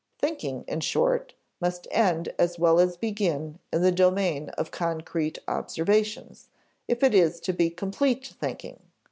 Thinking, 0.17 0.65
in 0.67 0.79
short, 0.79 1.35
must 1.59 1.87
end 1.91 2.33
as 2.39 2.57
well 2.57 2.79
as 2.79 2.97
begin 2.97 3.59
in 3.71 3.83
the 3.83 3.91
domain 3.91 4.49
of 4.57 4.71
concrete 4.71 5.37
observations, 5.47 6.49
if 6.87 7.03
it 7.03 7.13
is 7.13 7.39
to 7.41 7.53
be 7.53 7.69
complete 7.69 8.25
thinking. 8.25 8.79